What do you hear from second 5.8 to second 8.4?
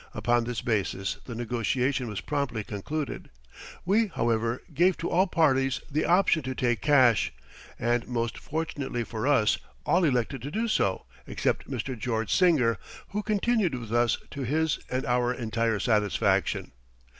the option to take cash, and most